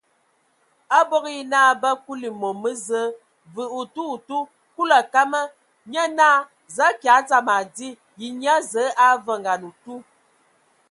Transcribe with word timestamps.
Abog 0.99 1.25
yǝ 1.35 1.41
naa 1.51 1.69
bə 1.81 1.87
akuli 1.95 2.29
mom 2.39 2.57
mə 2.63 2.71
Zəə 2.85 3.07
vǝ 3.53 3.63
otu 3.79 4.01
otu 4.13 4.37
Kulu 4.73 4.93
a 4.99 5.01
kama, 5.13 5.41
nye 5.91 6.03
naa: 6.17 6.37
Za 6.75 6.83
akyaɛ, 6.91 7.19
dzam 7.27 7.47
adi! 7.57 7.89
Ye 8.19 8.27
nyia 8.39 8.55
Zǝə 8.71 8.83
a 9.01 9.03
avoŋan 9.15 9.61
otu? 9.69 9.93